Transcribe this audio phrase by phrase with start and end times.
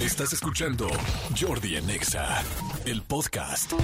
[0.00, 0.88] Estás escuchando
[1.38, 2.42] Jordi Anexa,
[2.86, 3.74] el podcast.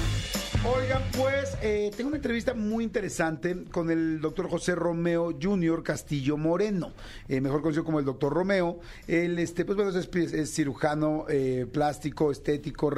[0.65, 5.83] Oigan, pues eh, tengo una entrevista muy interesante con el doctor José Romeo Jr.
[5.83, 6.93] Castillo Moreno,
[7.29, 8.81] eh, mejor conocido como el doctor Romeo.
[9.07, 12.91] Él, este, pues bueno, es, cirujano eh, plástico, estético,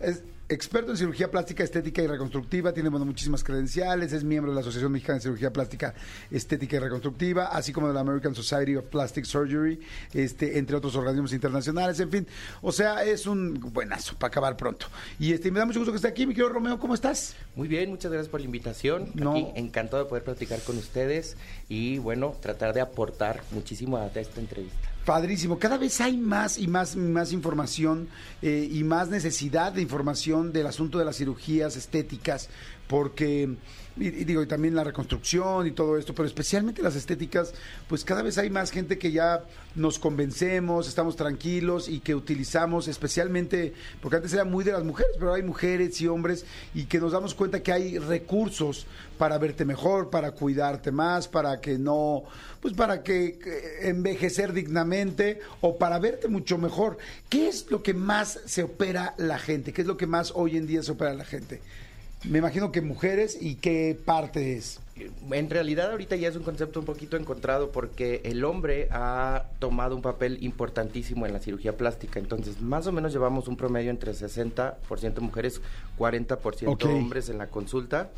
[0.00, 0.22] es
[0.54, 4.60] experto en cirugía plástica, estética y reconstructiva, tiene bueno, muchísimas credenciales, es miembro de la
[4.60, 5.94] Asociación Mexicana de Cirugía Plástica,
[6.30, 9.80] Estética y Reconstructiva, así como de la American Society of Plastic Surgery,
[10.12, 12.26] este, entre otros organismos internacionales, en fin.
[12.62, 14.86] O sea, es un buenazo para acabar pronto.
[15.18, 17.34] Y este, me da mucho gusto que esté aquí, mi querido Romeo, ¿cómo estás?
[17.56, 19.10] Muy bien, muchas gracias por la invitación.
[19.14, 19.32] No.
[19.32, 21.36] Aquí encantado de poder platicar con ustedes
[21.68, 24.93] y bueno, tratar de aportar muchísimo a esta entrevista.
[25.04, 25.58] Padrísimo.
[25.58, 28.08] Cada vez hay más y más, más información
[28.40, 32.48] eh, y más necesidad de información del asunto de las cirugías estéticas,
[32.88, 33.56] porque,
[33.96, 37.54] y, y digo, y también la reconstrucción y todo esto, pero especialmente las estéticas,
[37.88, 39.44] pues cada vez hay más gente que ya
[39.74, 45.12] nos convencemos, estamos tranquilos y que utilizamos especialmente, porque antes era muy de las mujeres,
[45.18, 48.86] pero hay mujeres y hombres y que nos damos cuenta que hay recursos
[49.18, 52.24] para verte mejor, para cuidarte más, para que no,
[52.60, 56.98] pues para que, que envejecer dignamente o para verte mucho mejor.
[57.28, 59.72] ¿Qué es lo que más se opera la gente?
[59.72, 61.60] ¿Qué es lo que más hoy en día se opera la gente?
[62.28, 64.80] Me imagino que mujeres y qué parte es.
[65.30, 69.94] En realidad ahorita ya es un concepto un poquito encontrado porque el hombre ha tomado
[69.94, 72.18] un papel importantísimo en la cirugía plástica.
[72.20, 75.60] Entonces, más o menos llevamos un promedio entre 60% mujeres,
[75.98, 76.84] 40% Ok.
[76.84, 78.10] hombres en la consulta.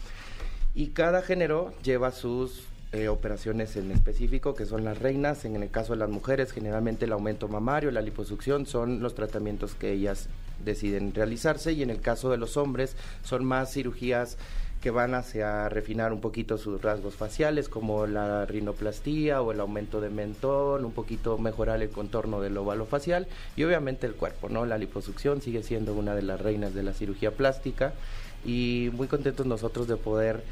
[0.74, 5.44] Y cada género lleva sus eh, operaciones en específico, que son las reinas.
[5.44, 9.74] En el caso de las mujeres, generalmente el aumento mamario, la liposucción son los tratamientos
[9.74, 10.28] que ellas
[10.64, 11.72] deciden realizarse.
[11.72, 14.36] Y en el caso de los hombres, son más cirugías
[14.80, 20.00] que van hacia refinar un poquito sus rasgos faciales, como la rinoplastía o el aumento
[20.00, 24.66] de mentón, un poquito mejorar el contorno del óvalo facial y obviamente el cuerpo, ¿no?
[24.66, 27.94] La liposucción sigue siendo una de las reinas de la cirugía plástica
[28.44, 30.44] y muy contentos nosotros de poder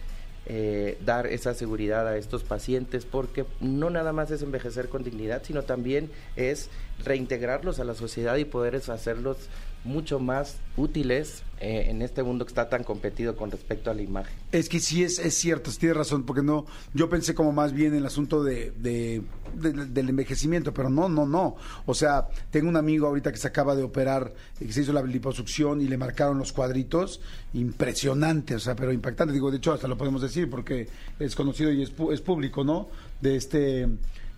[0.47, 5.43] eh, dar esa seguridad a estos pacientes porque no nada más es envejecer con dignidad,
[5.45, 6.69] sino también es
[7.05, 9.37] reintegrarlos a la sociedad y poder hacerlos
[9.85, 14.01] mucho más útiles eh, en este mundo que está tan competido con respecto a la
[14.01, 14.35] imagen.
[14.51, 17.93] Es que sí es, es cierto, tienes razón, porque no, yo pensé como más bien
[17.93, 19.23] en el asunto de, de-
[19.55, 21.57] de- del envejecimiento, pero no, no, no.
[21.85, 25.03] O sea, tengo un amigo ahorita que se acaba de operar, que se hizo la
[25.03, 27.21] liposucción y le marcaron los cuadritos,
[27.53, 29.33] impresionante, o sea, pero impactante.
[29.35, 32.89] Digo, de hecho, hasta lo podemos decir porque es conocido y es, es público, ¿no?
[33.21, 33.89] De este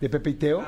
[0.00, 0.62] de Pepe y Teo,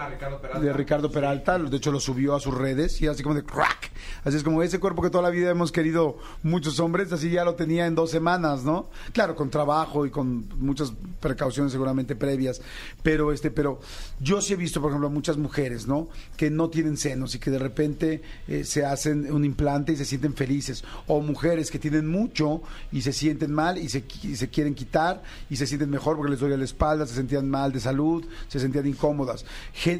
[0.60, 3.90] de Ricardo Peralta, de hecho lo subió a sus redes y así como de crack,
[4.24, 7.44] así es como ese cuerpo que toda la vida hemos querido muchos hombres, así ya
[7.44, 8.88] lo tenía en dos semanas, ¿no?
[9.12, 12.62] Claro, con trabajo y con muchas precauciones seguramente previas,
[13.02, 13.80] pero este, pero
[14.20, 16.08] yo sí he visto, por ejemplo, muchas mujeres, ¿no?
[16.36, 20.06] Que no tienen senos y que de repente eh, se hacen un implante y se
[20.06, 22.62] sienten felices, o mujeres que tienen mucho
[22.92, 26.30] y se sienten mal y se, y se quieren quitar y se sienten mejor porque
[26.30, 28.86] les duele la espalda, se sentían mal de salud, se sentían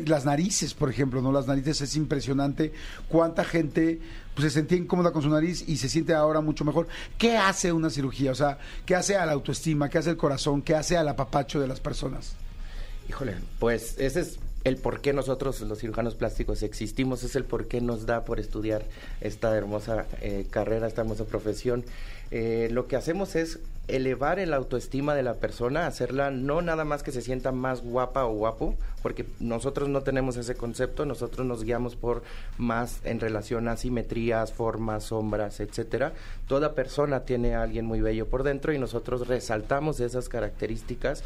[0.07, 1.33] las narices, por ejemplo, ¿no?
[1.33, 2.73] Las narices es impresionante
[3.09, 4.01] cuánta gente
[4.35, 6.89] pues, se sentía incómoda con su nariz y se siente ahora mucho mejor.
[7.17, 8.33] ¿Qué hace una cirugía?
[8.33, 9.89] O sea, ¿qué hace a la autoestima?
[9.89, 10.63] ¿Qué hace el corazón?
[10.63, 12.35] ¿Qué hace al apapacho de las personas?
[13.09, 17.69] Híjole, pues ese es el por qué nosotros los cirujanos plásticos existimos, es el por
[17.69, 18.85] qué nos da por estudiar
[19.21, 21.85] esta hermosa eh, carrera, esta hermosa profesión.
[22.31, 23.59] Eh, lo que hacemos es
[23.89, 28.27] elevar el autoestima de la persona, hacerla no nada más que se sienta más guapa
[28.27, 32.23] o guapo, porque nosotros no tenemos ese concepto, nosotros nos guiamos por
[32.59, 36.13] más en relación a simetrías, formas, sombras, etcétera.
[36.47, 41.25] Toda persona tiene a alguien muy bello por dentro y nosotros resaltamos esas características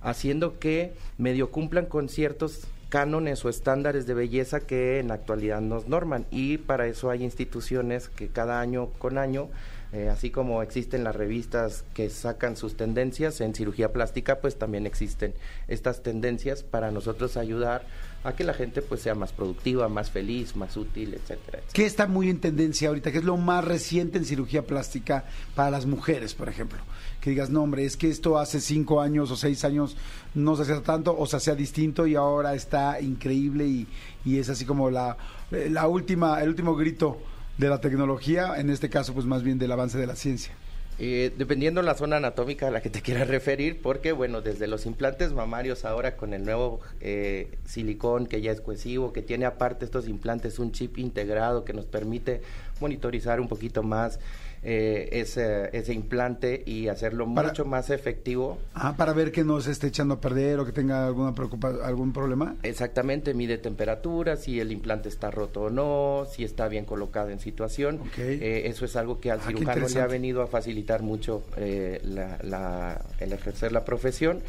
[0.00, 2.60] haciendo que medio cumplan con ciertos
[2.90, 7.24] cánones o estándares de belleza que en la actualidad nos norman y para eso hay
[7.24, 9.48] instituciones que cada año con año
[9.94, 14.86] eh, así como existen las revistas que sacan sus tendencias en cirugía plástica, pues también
[14.86, 15.34] existen
[15.68, 17.86] estas tendencias para nosotros ayudar
[18.24, 21.60] a que la gente pues sea más productiva, más feliz, más útil, etcétera.
[21.72, 23.12] ¿Qué está muy en tendencia ahorita?
[23.12, 26.78] ¿Qué es lo más reciente en cirugía plástica para las mujeres, por ejemplo?
[27.20, 29.96] Que digas, no, hombre, es que esto hace cinco años o seis años
[30.34, 33.86] no se hacía tanto o se hacía distinto y ahora está increíble y,
[34.24, 35.16] es así como la,
[35.52, 37.20] la última, el último grito
[37.58, 40.52] de la tecnología, en este caso, pues más bien del avance de la ciencia.
[41.00, 44.86] Eh, dependiendo la zona anatómica a la que te quieras referir, porque bueno, desde los
[44.86, 49.84] implantes mamarios ahora con el nuevo eh, silicón que ya es cohesivo, que tiene aparte
[49.84, 52.42] estos implantes un chip integrado que nos permite
[52.80, 54.20] monitorizar un poquito más
[54.64, 58.58] eh, ese, ese implante y hacerlo Para- mucho más efectivo.
[58.74, 61.72] Ah, para ver que no se esté echando a perder o que tenga alguna preocupa
[61.84, 62.56] algún problema.
[62.62, 67.40] Exactamente, mide temperatura, si el implante está roto o no, si está bien colocado en
[67.40, 68.00] situación.
[68.18, 72.00] Eh, eso es algo que al Ah, cirujano le ha venido a facilitar mucho eh,
[72.04, 74.40] la- la- el ejercer la profesión.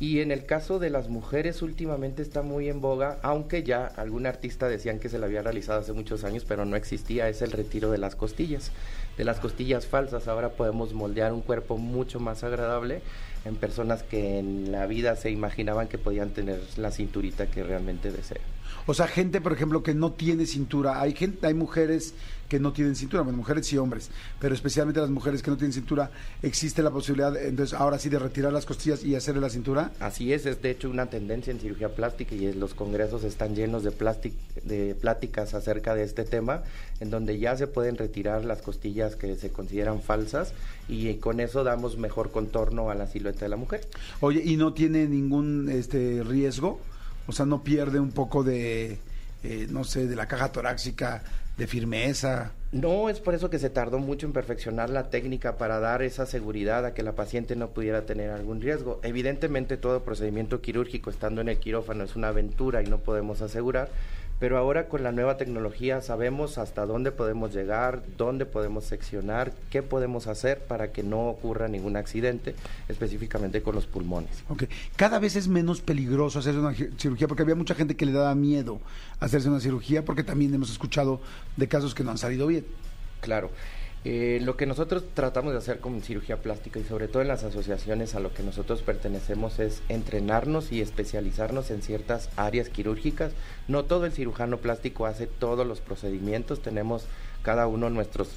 [0.00, 4.26] Y en el caso de las mujeres últimamente está muy en boga, aunque ya algún
[4.26, 7.52] artista decían que se la había realizado hace muchos años, pero no existía, es el
[7.52, 8.72] retiro de las costillas,
[9.16, 10.26] de las costillas falsas.
[10.26, 13.02] Ahora podemos moldear un cuerpo mucho más agradable
[13.44, 18.10] en personas que en la vida se imaginaban que podían tener la cinturita que realmente
[18.10, 18.42] desean.
[18.86, 21.00] O sea, gente, por ejemplo, que no tiene cintura.
[21.00, 22.14] Hay gente, hay mujeres
[22.52, 25.72] que no tienen cintura, bueno, mujeres y hombres, pero especialmente las mujeres que no tienen
[25.72, 26.10] cintura,
[26.42, 29.90] existe la posibilidad, entonces, ahora sí, de retirar las costillas y hacerle la cintura.
[30.00, 33.84] Así es, es de hecho una tendencia en cirugía plástica y los congresos están llenos
[33.84, 34.34] de, plásti-
[34.64, 36.62] de pláticas acerca de este tema,
[37.00, 40.52] en donde ya se pueden retirar las costillas que se consideran falsas
[40.90, 43.88] y con eso damos mejor contorno a la silueta de la mujer.
[44.20, 46.80] Oye, y no tiene ningún este riesgo,
[47.26, 48.98] o sea, no pierde un poco de,
[49.42, 51.22] eh, no sé, de la caja torácica,
[51.56, 52.52] de firmeza.
[52.72, 56.24] No, es por eso que se tardó mucho en perfeccionar la técnica para dar esa
[56.24, 59.00] seguridad a que la paciente no pudiera tener algún riesgo.
[59.02, 63.90] Evidentemente todo procedimiento quirúrgico estando en el quirófano es una aventura y no podemos asegurar,
[64.42, 69.84] pero ahora con la nueva tecnología sabemos hasta dónde podemos llegar, dónde podemos seccionar, qué
[69.84, 72.56] podemos hacer para que no ocurra ningún accidente,
[72.88, 74.42] específicamente con los pulmones.
[74.48, 74.64] Ok.
[74.96, 78.34] Cada vez es menos peligroso hacerse una cirugía porque había mucha gente que le daba
[78.34, 78.80] miedo
[79.20, 81.20] hacerse una cirugía porque también hemos escuchado
[81.56, 82.66] de casos que no han salido bien.
[83.20, 83.48] Claro.
[84.04, 87.44] Eh, lo que nosotros tratamos de hacer con cirugía plástica y sobre todo en las
[87.44, 93.32] asociaciones a lo que nosotros pertenecemos es entrenarnos y especializarnos en ciertas áreas quirúrgicas.
[93.68, 97.06] No todo el cirujano plástico hace todos los procedimientos, tenemos
[97.42, 98.30] cada uno nuestros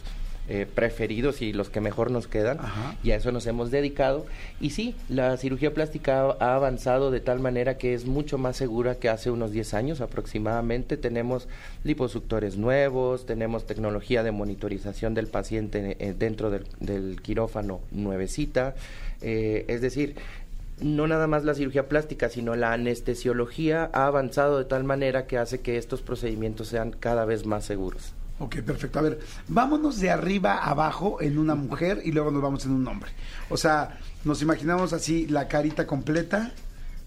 [0.47, 2.95] eh, preferidos y los que mejor nos quedan Ajá.
[3.03, 4.27] y a eso nos hemos dedicado.
[4.62, 8.95] Y sí, la cirugía plástica ha, avanzado de tal manera que es mucho más segura
[8.95, 10.97] que hace unos 10 años aproximadamente.
[10.97, 11.47] Tenemos
[11.83, 18.75] liposuctores nuevos, tenemos tecnología de monitorización del paciente eh, dentro del, del quirófano nuevecita.
[19.21, 20.15] Eh, es decir,
[20.80, 25.38] no nada más la cirugía plástica, sino la anestesiología ha avanzado de tal manera que
[25.38, 28.13] hace que estos procedimientos sean cada vez más seguros.
[28.39, 28.99] Ok, perfecto.
[28.99, 32.71] A ver, vámonos de arriba a abajo en una mujer y luego nos vamos en
[32.71, 33.11] un hombre.
[33.49, 36.51] O sea, nos imaginamos así la carita completa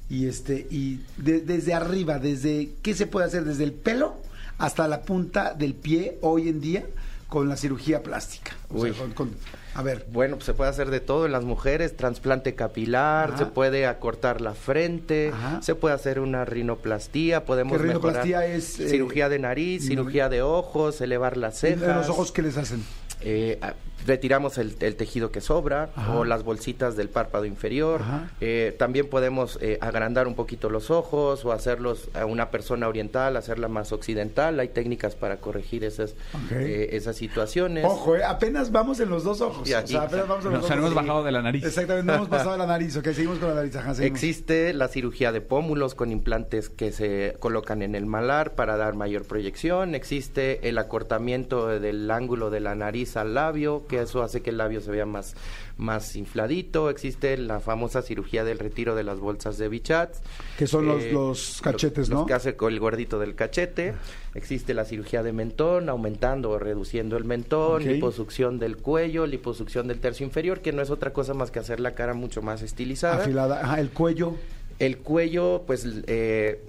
[0.08, 4.16] y este y de- desde arriba, desde qué se puede hacer desde el pelo
[4.56, 6.84] hasta la punta del pie hoy en día
[7.28, 8.52] con la cirugía plástica.
[8.70, 9.30] O sea, con- con-
[9.78, 13.38] a ver, Bueno, pues se puede hacer de todo en las mujeres, trasplante capilar, Ajá.
[13.38, 15.62] se puede acortar la frente, Ajá.
[15.62, 20.28] se puede hacer una rinoplastía, podemos ¿Qué rinoplastía mejorar es, eh, cirugía de nariz, cirugía
[20.28, 21.96] de ojos, elevar las ¿en cejas.
[21.96, 22.84] los ojos qué les hacen?
[23.20, 23.74] Eh, a-
[24.06, 26.16] retiramos el, el tejido que sobra Ajá.
[26.16, 28.00] o las bolsitas del párpado inferior.
[28.40, 33.36] Eh, también podemos eh, agrandar un poquito los ojos o hacerlos a una persona oriental,
[33.36, 34.60] hacerla más occidental.
[34.60, 36.14] Hay técnicas para corregir esas,
[36.50, 37.84] eh, esas situaciones.
[37.84, 39.68] Ojo, eh, apenas vamos en los dos ojos.
[39.68, 39.92] Y o aquí.
[39.92, 41.64] sea, apenas vamos en los Nos hemos bajado de la nariz.
[41.64, 43.92] Exactamente, no hemos pasado de la nariz, ok, seguimos con la nariz, ajá.
[44.04, 48.94] Existe la cirugía de pómulos con implantes que se colocan en el malar para dar
[48.94, 49.94] mayor proyección.
[49.94, 54.58] Existe el acortamiento del ángulo de la nariz al labio, que eso hace que el
[54.58, 55.34] labio se vea más,
[55.76, 56.90] más infladito.
[56.90, 60.14] Existe la famosa cirugía del retiro de las bolsas de Bichat.
[60.56, 62.16] Que son los- Eh, los cachetes, los- ¿no?
[62.20, 63.94] los que hace con el gordito del cachete.
[64.34, 67.88] Existe la cirugía de mentón, aumentando o reduciendo el mentón, Ok.
[67.88, 71.80] liposucción del cuello, liposucción del tercio inferior, que no es otra cosa más que hacer
[71.80, 73.22] la cara mucho más estilizada.
[73.22, 74.34] Afilada, ajá, el cuello.
[74.78, 76.62] El cuello, pues eh,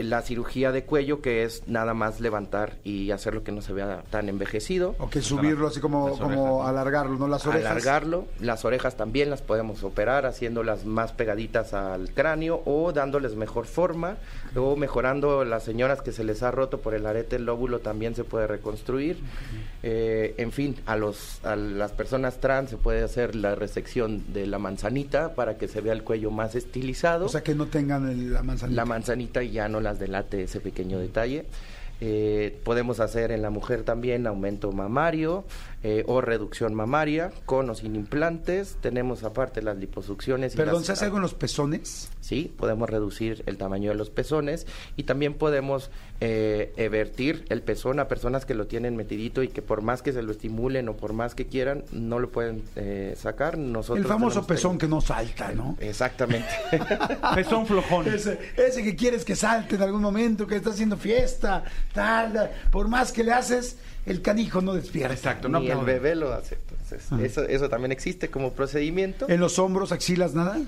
[0.00, 4.02] la cirugía de cuello que es nada más levantar y hacerlo que no se vea
[4.10, 4.94] tan envejecido.
[4.98, 7.28] O que subirlo así como, como alargarlo, ¿no?
[7.28, 7.70] Las orejas.
[7.70, 13.66] Alargarlo, las orejas también las podemos operar haciéndolas más pegaditas al cráneo o dándoles mejor
[13.66, 14.16] forma
[14.56, 18.14] o mejorando las señoras que se les ha roto por el arete el lóbulo también
[18.14, 19.18] se puede reconstruir.
[19.82, 24.46] Eh, en fin, a los a las personas trans se puede hacer la resección de
[24.46, 27.26] la manzanita para que se vea el cuello más estilizado.
[27.26, 28.76] O sea, que no tengan el- la manzanita.
[28.76, 31.44] La manzanita ya no las delate ese pequeño detalle.
[32.00, 35.44] Eh, podemos hacer en la mujer también aumento mamario
[35.84, 38.76] eh, o reducción mamaria con o sin implantes.
[38.80, 40.54] Tenemos aparte las liposucciones.
[40.54, 42.10] y Perdón, las- ¿se hace algo en los pezones?
[42.20, 47.98] Sí, podemos reducir el tamaño de los pezones y también podemos eh, evertir el pezón
[47.98, 50.96] a personas que lo tienen metidito y que por más que se lo estimulen o
[50.96, 53.58] por más que quieran, no lo pueden eh, sacar.
[53.58, 55.76] Nosotros el famoso pezón que no salta, ¿no?
[55.80, 56.48] Exactamente.
[57.34, 58.06] Pezón flojón.
[58.06, 62.50] Ese, ese que quieres que salte en algún momento, que está haciendo fiesta, tal.
[62.70, 65.14] por más que le haces, el canijo no despierta.
[65.14, 66.56] Exacto, no Ni el bebé lo hace.
[66.56, 69.28] Entonces, eso, eso también existe como procedimiento.
[69.28, 70.60] En los hombros, axilas, nada.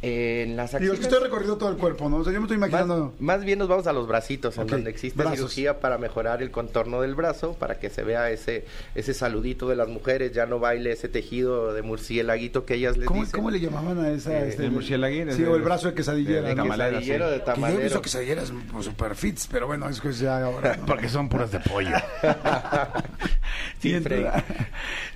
[0.00, 2.18] Eh, en las Digo, es que estoy recorriendo todo el cuerpo, ¿no?
[2.18, 3.14] O sea, yo me estoy imaginando.
[3.18, 5.36] más bien nos vamos a los bracitos, en donde existe brazos.
[5.38, 8.64] cirugía para mejorar el contorno del brazo, para que se vea ese
[8.94, 13.06] ese saludito de las mujeres, ya no baile ese tejido de murciélaguito que ellas les
[13.06, 13.36] ¿Cómo, dicen.
[13.38, 14.38] cómo le llamaban a esa?
[14.38, 16.48] Eh, este, el Sí, o el brazo de quesadillera.
[16.48, 16.62] de ¿no?
[16.62, 17.30] tamalera, quesadillero sí.
[17.32, 17.82] de Que yo he tamalero.
[17.82, 20.76] visto quesadilleras pues, super fits, pero bueno, es que ya ahora.
[20.76, 20.86] ¿no?
[20.86, 21.90] Porque son puras de pollo.
[23.82, 24.32] y, Sí, entonces,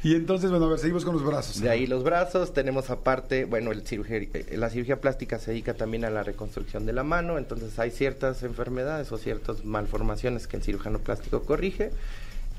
[0.02, 1.60] y entonces, bueno, a ver, seguimos con los brazos.
[1.60, 4.20] De ahí los brazos, tenemos aparte, bueno, el cirugía,
[4.62, 8.44] la cirugía plástica se dedica también a la reconstrucción de la mano, entonces hay ciertas
[8.44, 11.90] enfermedades o ciertas malformaciones que el cirujano plástico corrige.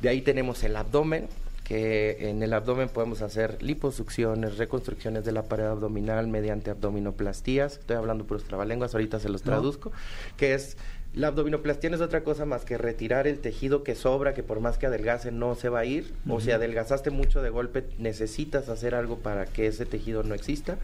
[0.01, 1.29] De ahí tenemos el abdomen,
[1.63, 7.77] que en el abdomen podemos hacer liposucciones, reconstrucciones de la pared abdominal mediante abdominoplastías.
[7.77, 9.53] Estoy hablando puros trabalenguas, ahorita se los No.
[9.53, 9.93] traduzco,
[10.35, 10.75] que es
[11.13, 14.59] la abdominoplastia no es otra cosa más que retirar el tejido que sobra, que por
[14.61, 16.11] más que adelgace no se va a ir.
[16.27, 20.77] O si adelgazaste mucho de golpe, necesitas hacer algo para que ese tejido no exista.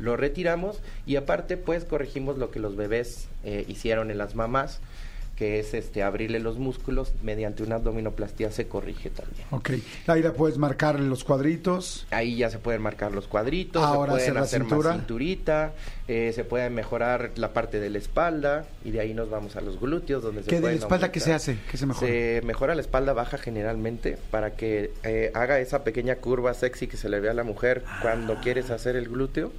[0.00, 4.80] Lo retiramos y aparte pues corregimos lo que los bebés eh, hicieron en las mamás,
[5.38, 9.46] que es este abrirle los músculos mediante una abdominoplastia se corrige también.
[9.52, 9.70] Ok.
[10.08, 12.08] Ahí la puedes marcar los cuadritos.
[12.10, 14.88] Ahí ya se pueden marcar los cuadritos, Ahora se hacer pueden la hacer cintura.
[14.90, 15.72] más cinturita,
[16.08, 19.60] eh, se puede mejorar la parte de la espalda y de ahí nos vamos a
[19.60, 21.56] los glúteos donde se ¿Qué de la espalda qué se hace?
[21.70, 22.10] ¿Qué se mejora?
[22.10, 26.96] Se mejora la espalda baja generalmente para que eh, haga esa pequeña curva sexy que
[26.96, 29.52] se le ve a la mujer cuando quieres hacer el glúteo.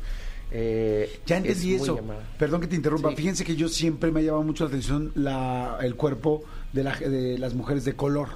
[0.52, 1.96] Eh, Ya es entendí muy eso.
[1.96, 2.24] llamada.
[2.38, 3.10] Perdón que te interrumpa.
[3.10, 3.16] Sí.
[3.18, 6.96] Fíjense que yo siempre me ha llamado mucho la atención la, el cuerpo de, la-
[6.98, 8.30] de las mujeres de color.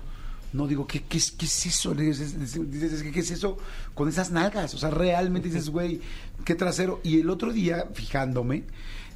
[0.54, 1.96] No digo, ¿qué, qué, es, qué es eso?
[1.96, 3.58] Dices, ¿qué es eso
[3.96, 4.76] con esas nalgas?
[4.76, 6.00] O sea, realmente dices, güey,
[6.46, 7.00] qué trasero.
[7.04, 8.64] Y el otro día, fijándome,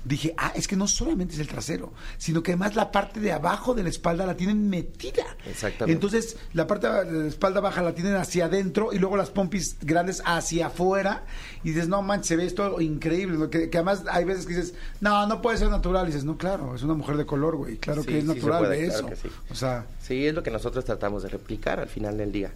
[0.07, 3.31] dije, ah, es que no solamente es el trasero, sino que además la parte de
[3.31, 5.25] abajo de la espalda la tienen metida.
[5.45, 5.91] Exactamente.
[5.93, 9.77] Entonces, la parte de la espalda baja la tienen hacia adentro y luego las pompis
[9.81, 11.25] grandes hacia afuera.
[11.63, 13.37] Y dices, no manches, se ve esto increíble.
[13.37, 13.49] ¿no?
[13.49, 16.03] Que, que además hay veces que dices, no, no puede ser natural.
[16.05, 17.77] Y dices, no, claro, es una mujer de color, güey.
[17.77, 19.07] Claro Sí, que es sí natural puede, de claro eso.
[19.09, 19.35] que sí.
[19.49, 22.53] O sea, Sí, es lo que nosotros tratamos de replicar al final del día.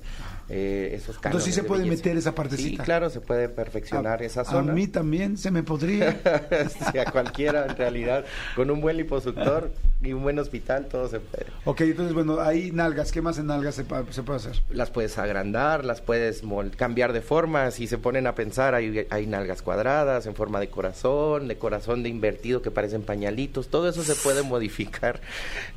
[0.53, 2.03] Eh, esos Entonces sí se de puede belleza.
[2.03, 2.69] meter esa partecita.
[2.69, 4.73] Sí, claro, se puede perfeccionar a, esa a zona.
[4.73, 6.19] mí también se me podría.
[6.91, 11.21] Sí, a cualquiera en realidad, con un buen liposuctor y un buen hospital, todo se
[11.21, 11.45] puede.
[11.63, 13.11] ok, entonces, bueno, ahí nalgas.
[13.13, 14.03] ¿Qué más en nalgas se, puede
[14.35, 14.61] hacer?
[14.69, 16.41] Las puedes agrandar, las puedes
[16.75, 17.71] cambiar de forma.
[17.71, 22.03] Si se ponen a pensar, hay, hay nalgas cuadradas en forma de corazón, de corazón
[22.03, 23.69] de invertido que parecen pañalitos.
[23.69, 25.21] Todo eso se puede modificar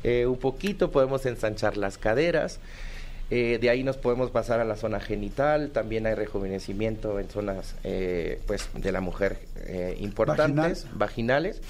[0.03, 0.91] eh, un poquito.
[0.91, 2.59] Podemos ensanchar las caderas.
[3.31, 5.71] Eh, de ahí nos podemos pasar a la zona genital.
[5.71, 11.61] También hay rejuvenecimiento en zonas eh, pues de la mujer eh, importantes, vaginales.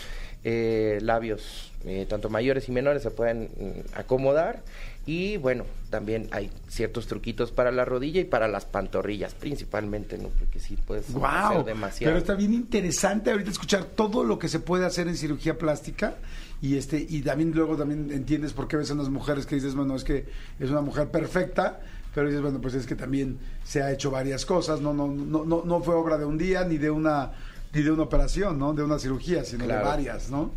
[0.48, 4.62] Eh, labios, eh, tanto mayores y menores, se pueden mm, acomodar.
[5.08, 10.30] Y bueno, también hay ciertos truquitos para la rodilla y para las pantorrillas, principalmente, ¿no?
[10.30, 11.26] Porque sí puedes ¡Wow!
[11.26, 12.12] hacer demasiado.
[12.12, 16.14] Pero está bien interesante ahorita escuchar todo lo que se puede hacer en cirugía plástica
[16.62, 19.74] y este y también luego también entiendes por qué ves a unas mujeres que dices,
[19.74, 20.26] bueno, es que
[20.60, 21.80] es una mujer perfecta,
[22.14, 25.44] pero dices, bueno, pues es que también se ha hecho varias cosas, no no no
[25.44, 27.32] no, no fue obra de un día ni de una
[27.76, 28.74] ni de una operación, ¿no?
[28.74, 29.82] De una cirugía, sino Claro.
[29.84, 30.52] de varias, ¿no?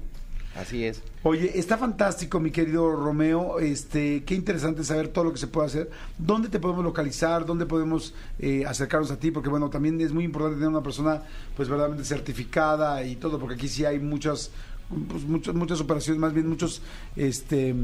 [0.55, 1.03] Así es.
[1.25, 3.59] Oye, está fantástico, mi querido Romeo.
[3.59, 5.91] Este, qué interesante saber todo lo que se puede hacer.
[6.17, 7.45] ¿Dónde te podemos localizar?
[7.45, 9.31] ¿Dónde podemos eh, acercarnos a ti?
[9.31, 11.23] Porque bueno, también es muy importante tener una persona,
[11.57, 14.51] pues verdaderamente certificada y todo, porque aquí sí hay muchas,
[15.09, 16.83] pues, muchas, muchas operaciones, más bien muchos,
[17.15, 17.75] este,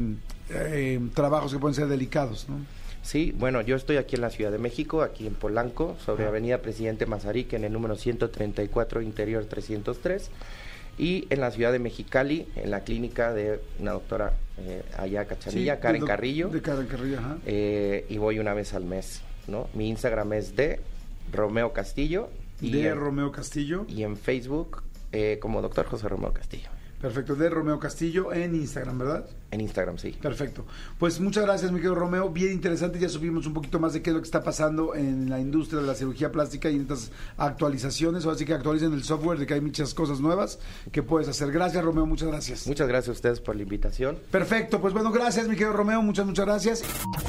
[0.49, 2.55] eh, trabajos que pueden ser delicados, ¿no?
[3.05, 6.29] Sí, bueno, yo estoy aquí en la Ciudad de México, aquí en Polanco, sobre Ah.
[6.29, 10.31] Avenida Presidente Mazarik, en el número 134, Interior 303.
[10.97, 15.75] Y en la ciudad de Mexicali, en la clínica de una doctora eh, allá Cachanilla,
[15.75, 16.47] Sí, Karen de doc- Carrillo.
[16.49, 17.37] De Karen Carrillo, ajá.
[17.45, 19.67] eh, y voy una vez al mes, ¿no?
[19.73, 20.79] Mi Instagram es de
[21.33, 22.29] Romeo Castillo.
[22.61, 23.85] Y, de en, Romeo Castillo.
[23.89, 24.81] y en Facebook
[25.11, 26.69] eh, como doctor José Romeo Castillo.
[27.01, 29.25] Perfecto, de Romeo Castillo en Instagram, ¿verdad?
[29.51, 30.11] En Instagram, sí.
[30.21, 30.65] Perfecto.
[30.97, 32.29] Pues muchas gracias, mi querido Romeo.
[32.29, 32.99] Bien interesante.
[32.99, 35.81] Ya subimos un poquito más de qué es lo que está pasando en la industria
[35.81, 38.25] de la cirugía plástica y en estas actualizaciones.
[38.25, 40.59] Ahora sí que actualicen el software de que hay muchas cosas nuevas
[40.91, 41.51] que puedes hacer.
[41.51, 42.05] Gracias, Romeo.
[42.05, 42.67] Muchas gracias.
[42.67, 44.17] Muchas gracias a ustedes por la invitación.
[44.31, 44.81] Perfecto.
[44.81, 46.01] Pues bueno, gracias, mi querido Romeo.
[46.01, 46.83] Muchas, muchas gracias.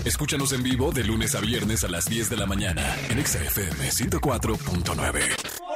[0.04, 3.42] Escúchanos en vivo de lunes a viernes a las 10 de la mañana en Exa
[3.42, 5.75] FM 104.9.